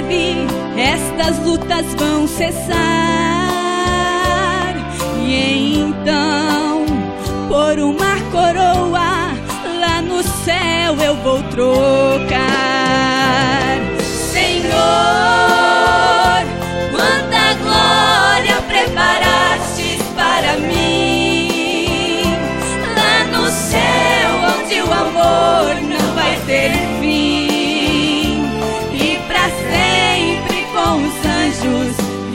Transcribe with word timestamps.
breve 0.00 0.46
estas 0.76 1.38
lutas 1.44 1.86
vão 1.96 2.26
cessar. 2.26 2.76
E 5.24 5.78
então, 5.78 6.84
por 7.48 7.78
uma 7.78 8.20
coroa, 8.30 9.32
lá 9.80 10.02
no 10.02 10.22
céu 10.22 10.96
eu 11.02 11.16
vou 11.16 11.42
trocar. 11.44 12.15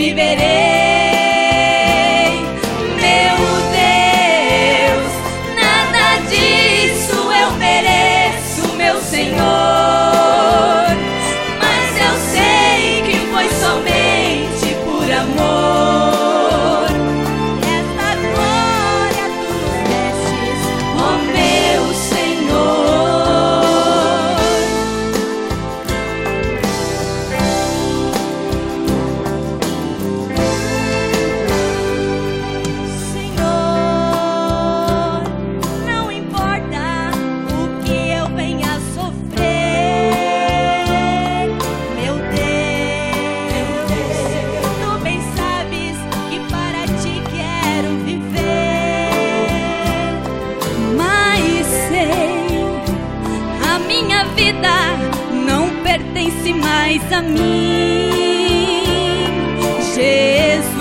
Vivere. 0.00 0.69
pertence 56.30 56.52
mais 56.52 57.12
a 57.12 57.22
mim, 57.22 57.40
Jesus. 59.94 60.79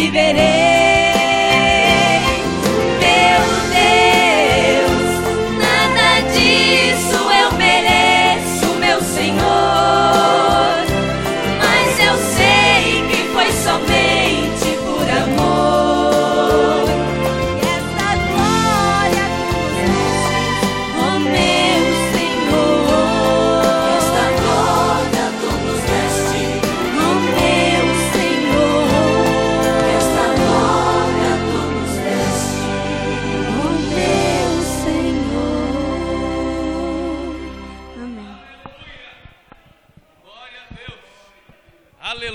viveré. 0.00 0.59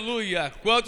Aleluia! 0.05 0.53
Quantos 0.61 0.83